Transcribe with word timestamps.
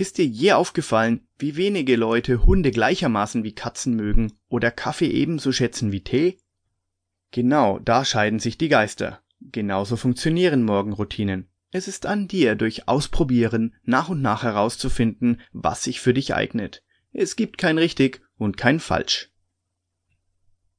Ist 0.00 0.16
dir 0.16 0.24
je 0.24 0.52
aufgefallen, 0.52 1.28
wie 1.38 1.56
wenige 1.56 1.94
Leute 1.94 2.46
Hunde 2.46 2.70
gleichermaßen 2.70 3.44
wie 3.44 3.54
Katzen 3.54 3.94
mögen 3.94 4.32
oder 4.48 4.70
Kaffee 4.70 5.10
ebenso 5.10 5.52
schätzen 5.52 5.92
wie 5.92 6.02
Tee? 6.02 6.38
Genau, 7.32 7.78
da 7.80 8.06
scheiden 8.06 8.38
sich 8.38 8.56
die 8.56 8.70
Geister. 8.70 9.20
Genauso 9.42 9.96
funktionieren 9.96 10.62
Morgenroutinen. 10.62 11.50
Es 11.70 11.86
ist 11.86 12.06
an 12.06 12.28
dir, 12.28 12.54
durch 12.54 12.88
Ausprobieren 12.88 13.74
nach 13.82 14.08
und 14.08 14.22
nach 14.22 14.42
herauszufinden, 14.42 15.42
was 15.52 15.84
sich 15.84 16.00
für 16.00 16.14
dich 16.14 16.32
eignet. 16.34 16.82
Es 17.12 17.36
gibt 17.36 17.58
kein 17.58 17.76
richtig 17.76 18.22
und 18.38 18.56
kein 18.56 18.80
falsch. 18.80 19.30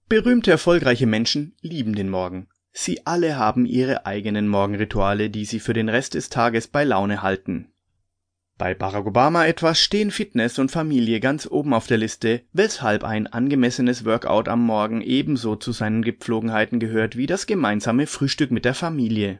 Berühmte 0.10 0.50
erfolgreiche 0.50 1.06
Menschen 1.06 1.56
lieben 1.62 1.94
den 1.94 2.10
Morgen. 2.10 2.48
Sie 2.72 3.06
alle 3.06 3.38
haben 3.38 3.68
ihre 3.68 4.08
eigenen 4.08 4.48
Morgenrituale, 4.48 5.30
die 5.30 5.46
sie 5.46 5.60
für 5.60 5.74
den 5.74 5.90
Rest 5.90 6.16
des 6.16 6.30
Tages 6.30 6.68
bei 6.68 6.84
Laune 6.84 7.22
halten. 7.22 7.71
Bei 8.62 8.75
Barack 8.75 9.07
Obama 9.07 9.48
etwa 9.48 9.73
stehen 9.73 10.12
Fitness 10.12 10.59
und 10.59 10.70
Familie 10.70 11.20
ganz 11.20 11.48
oben 11.49 11.73
auf 11.73 11.88
der 11.88 11.98
Liste, 11.98 12.44
weshalb 12.54 13.03
ein 13.03 13.26
angemessenes 13.26 14.05
Workout 14.05 14.48
am 14.48 14.63
Morgen 14.63 15.02
ebenso 15.02 15.55
zu 15.55 15.72
seinen 15.72 16.03
Gepflogenheiten 16.03 16.80
gehört 16.80 17.17
wie 17.17 17.26
das 17.26 17.48
gemeinsame 17.48 18.05
Frühstück 18.05 18.52
mit 18.52 18.63
der 18.63 18.76
Familie. 18.76 19.39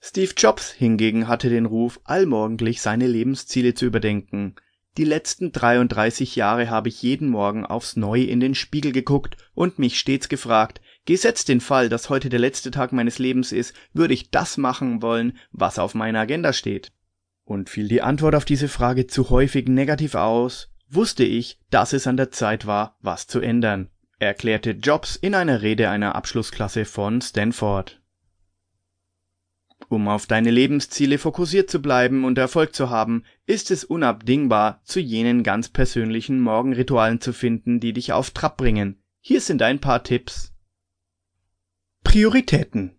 Steve 0.00 0.32
Jobs 0.36 0.72
hingegen 0.72 1.28
hatte 1.28 1.48
den 1.48 1.66
Ruf, 1.66 2.00
allmorgendlich 2.02 2.80
seine 2.80 3.06
Lebensziele 3.06 3.74
zu 3.74 3.86
überdenken. 3.86 4.56
Die 4.98 5.04
letzten 5.04 5.52
33 5.52 6.34
Jahre 6.34 6.70
habe 6.70 6.88
ich 6.88 7.02
jeden 7.02 7.28
Morgen 7.28 7.64
aufs 7.64 7.94
Neue 7.94 8.24
in 8.24 8.40
den 8.40 8.56
Spiegel 8.56 8.90
geguckt 8.90 9.36
und 9.54 9.78
mich 9.78 10.00
stets 10.00 10.28
gefragt, 10.28 10.80
gesetzt 11.04 11.48
den 11.50 11.60
Fall, 11.60 11.88
dass 11.88 12.10
heute 12.10 12.30
der 12.30 12.40
letzte 12.40 12.72
Tag 12.72 12.90
meines 12.92 13.20
Lebens 13.20 13.52
ist, 13.52 13.74
würde 13.92 14.14
ich 14.14 14.32
das 14.32 14.56
machen 14.56 15.02
wollen, 15.02 15.38
was 15.52 15.78
auf 15.78 15.94
meiner 15.94 16.18
Agenda 16.18 16.52
steht 16.52 16.90
und 17.46 17.70
fiel 17.70 17.88
die 17.88 18.02
Antwort 18.02 18.34
auf 18.34 18.44
diese 18.44 18.68
Frage 18.68 19.06
zu 19.06 19.30
häufig 19.30 19.68
negativ 19.68 20.14
aus, 20.16 20.68
wusste 20.90 21.24
ich, 21.24 21.58
dass 21.70 21.92
es 21.92 22.06
an 22.06 22.16
der 22.16 22.30
Zeit 22.30 22.66
war, 22.66 22.98
was 23.00 23.26
zu 23.26 23.40
ändern, 23.40 23.88
erklärte 24.18 24.72
Jobs 24.72 25.16
in 25.16 25.34
einer 25.34 25.62
Rede 25.62 25.88
einer 25.88 26.14
Abschlussklasse 26.16 26.84
von 26.84 27.22
Stanford. 27.22 28.02
Um 29.88 30.08
auf 30.08 30.26
deine 30.26 30.50
Lebensziele 30.50 31.18
fokussiert 31.18 31.70
zu 31.70 31.80
bleiben 31.80 32.24
und 32.24 32.36
Erfolg 32.36 32.74
zu 32.74 32.90
haben, 32.90 33.22
ist 33.46 33.70
es 33.70 33.84
unabdingbar, 33.84 34.80
zu 34.82 34.98
jenen 34.98 35.44
ganz 35.44 35.68
persönlichen 35.68 36.40
Morgenritualen 36.40 37.20
zu 37.20 37.32
finden, 37.32 37.78
die 37.78 37.92
dich 37.92 38.12
auf 38.12 38.30
Trab 38.30 38.56
bringen. 38.56 39.00
Hier 39.20 39.40
sind 39.40 39.62
ein 39.62 39.78
paar 39.78 40.02
Tipps. 40.02 40.52
Prioritäten 42.02 42.95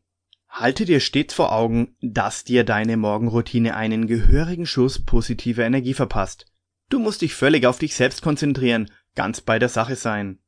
Halte 0.60 0.86
dir 0.86 1.02
stets 1.02 1.36
vor 1.36 1.54
Augen, 1.54 1.96
dass 2.02 2.44
dir 2.44 2.64
deine 2.64 2.98
Morgenroutine 2.98 3.76
einen 3.76 4.08
gehörigen 4.08 4.66
Schuss 4.66 4.98
positiver 4.98 5.64
Energie 5.64 5.94
verpasst. 5.94 6.48
Du 6.90 6.98
musst 6.98 7.22
dich 7.22 7.36
völlig 7.36 7.68
auf 7.68 7.78
dich 7.78 7.94
selbst 7.94 8.24
konzentrieren, 8.24 8.90
ganz 9.14 9.40
bei 9.40 9.60
der 9.60 9.70
Sache 9.70 9.96
sein. 9.96 10.40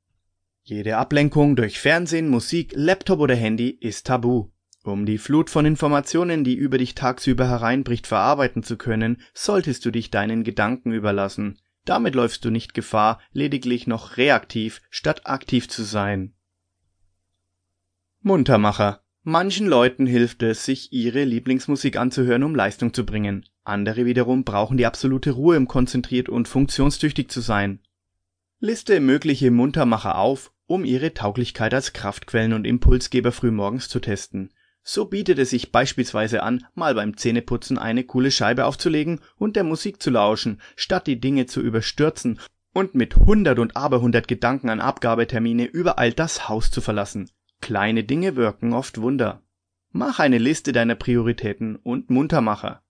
Jede 0.63 0.97
Ablenkung 0.97 1.55
durch 1.55 1.79
Fernsehen, 1.79 2.27
Musik, 2.27 2.71
Laptop 2.73 3.19
oder 3.19 3.35
Handy 3.35 3.69
ist 3.69 4.07
tabu. 4.07 4.49
Um 4.83 5.05
die 5.05 5.19
Flut 5.19 5.51
von 5.51 5.67
Informationen, 5.67 6.43
die 6.43 6.55
über 6.55 6.79
dich 6.79 6.95
tagsüber 6.95 7.47
hereinbricht, 7.47 8.07
verarbeiten 8.07 8.63
zu 8.63 8.77
können, 8.77 9.21
solltest 9.35 9.85
du 9.85 9.91
dich 9.91 10.09
deinen 10.09 10.43
Gedanken 10.43 10.91
überlassen. 10.91 11.59
Damit 11.85 12.15
läufst 12.15 12.43
du 12.43 12.49
nicht 12.49 12.73
Gefahr, 12.73 13.21
lediglich 13.31 13.85
noch 13.85 14.17
reaktiv 14.17 14.81
statt 14.89 15.27
aktiv 15.27 15.69
zu 15.69 15.83
sein. 15.83 16.33
Muntermacher 18.21 19.03
Manchen 19.23 19.67
Leuten 19.67 20.05
hilft 20.05 20.43
es, 20.43 20.63
sich 20.63 20.93
ihre 20.93 21.25
Lieblingsmusik 21.25 21.97
anzuhören, 21.97 22.43
um 22.43 22.55
Leistung 22.55 22.93
zu 22.93 23.05
bringen. 23.05 23.45
Andere 23.63 24.05
wiederum 24.05 24.45
brauchen 24.45 24.77
die 24.77 24.85
absolute 24.85 25.31
Ruhe, 25.31 25.57
um 25.57 25.67
konzentriert 25.67 26.29
und 26.29 26.47
funktionstüchtig 26.47 27.29
zu 27.29 27.41
sein. 27.41 27.81
Liste 28.59 28.99
mögliche 29.01 29.51
Muntermacher 29.51 30.17
auf, 30.17 30.51
um 30.67 30.85
ihre 30.85 31.13
Tauglichkeit 31.13 31.73
als 31.73 31.93
Kraftquellen 31.93 32.53
und 32.53 32.65
Impulsgeber 32.65 33.31
frühmorgens 33.31 33.89
zu 33.89 33.99
testen. 33.99 34.53
So 34.83 35.05
bietet 35.05 35.37
es 35.37 35.49
sich 35.49 35.71
beispielsweise 35.71 36.41
an, 36.41 36.65
mal 36.73 36.95
beim 36.95 37.17
Zähneputzen 37.17 37.77
eine 37.77 38.05
coole 38.05 38.31
Scheibe 38.31 38.65
aufzulegen 38.65 39.19
und 39.35 39.55
der 39.55 39.63
Musik 39.63 40.01
zu 40.01 40.09
lauschen, 40.09 40.61
statt 40.75 41.07
die 41.07 41.19
Dinge 41.19 41.45
zu 41.45 41.61
überstürzen 41.61 42.39
und 42.73 42.95
mit 42.95 43.15
hundert 43.15 43.59
und 43.59 43.75
aberhundert 43.75 44.27
Gedanken 44.27 44.69
an 44.69 44.79
Abgabetermine 44.79 45.65
übereilt 45.65 46.19
das 46.19 46.47
Haus 46.47 46.71
zu 46.71 46.81
verlassen. 46.81 47.29
Kleine 47.69 48.03
Dinge 48.03 48.35
wirken 48.35 48.73
oft 48.73 48.99
Wunder. 48.99 49.43
Mach 49.91 50.17
eine 50.17 50.39
Liste 50.39 50.71
deiner 50.71 50.95
Prioritäten 50.95 51.75
und 51.75 52.09
Muntermacher. 52.09 52.81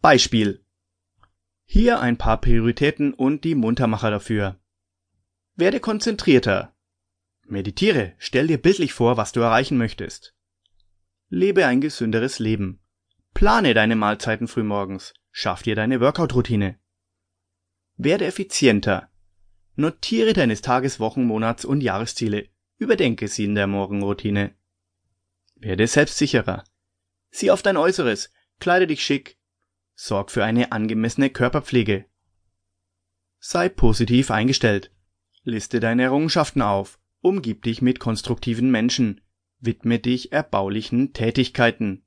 Beispiel. 0.00 0.64
Hier 1.66 2.00
ein 2.00 2.16
paar 2.16 2.40
Prioritäten 2.40 3.12
und 3.12 3.44
die 3.44 3.54
Muntermacher 3.54 4.10
dafür. 4.10 4.58
Werde 5.54 5.80
konzentrierter. 5.80 6.74
Meditiere, 7.44 8.14
stell 8.16 8.46
dir 8.46 8.56
bildlich 8.56 8.94
vor, 8.94 9.18
was 9.18 9.32
du 9.32 9.40
erreichen 9.40 9.76
möchtest. 9.76 10.34
Lebe 11.28 11.66
ein 11.66 11.82
gesünderes 11.82 12.38
Leben. 12.38 12.80
Plane 13.34 13.74
deine 13.74 13.96
Mahlzeiten 13.96 14.48
frühmorgens. 14.48 15.12
Schaff 15.30 15.62
dir 15.62 15.76
deine 15.76 16.00
Workout-Routine. 16.00 16.78
Werde 17.98 18.24
effizienter. 18.24 19.10
Notiere 19.76 20.32
deines 20.32 20.62
Tages, 20.62 20.98
Wochen, 20.98 21.26
Monats 21.26 21.66
und 21.66 21.82
Jahresziele. 21.82 22.48
Überdenke 22.78 23.28
sie 23.28 23.44
in 23.44 23.54
der 23.54 23.66
Morgenroutine. 23.66 24.54
Werde 25.56 25.86
selbstsicherer. 25.86 26.64
Sieh 27.30 27.50
auf 27.50 27.62
dein 27.62 27.76
Äußeres, 27.76 28.32
kleide 28.60 28.86
dich 28.86 29.02
schick. 29.02 29.36
Sorg 29.94 30.30
für 30.30 30.44
eine 30.44 30.70
angemessene 30.70 31.28
Körperpflege. 31.28 32.06
Sei 33.40 33.68
positiv 33.68 34.30
eingestellt. 34.30 34.92
Liste 35.42 35.80
deine 35.80 36.04
Errungenschaften 36.04 36.62
auf. 36.62 37.00
Umgib 37.20 37.62
dich 37.62 37.82
mit 37.82 37.98
konstruktiven 37.98 38.70
Menschen. 38.70 39.20
Widme 39.58 39.98
dich 39.98 40.30
erbaulichen 40.32 41.12
Tätigkeiten. 41.12 42.04